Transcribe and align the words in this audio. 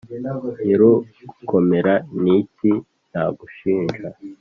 nyirugukomera 0.63 1.93
ni 2.23 2.31
iki 2.41 2.71
nagushinja? 3.11 4.07